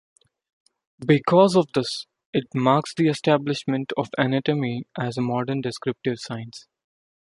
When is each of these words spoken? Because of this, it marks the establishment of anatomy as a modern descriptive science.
Because 1.05 1.55
of 1.55 1.67
this, 1.75 2.07
it 2.33 2.45
marks 2.55 2.91
the 2.95 3.07
establishment 3.07 3.93
of 3.95 4.09
anatomy 4.17 4.87
as 4.99 5.15
a 5.15 5.21
modern 5.21 5.61
descriptive 5.61 6.17
science. 6.19 6.65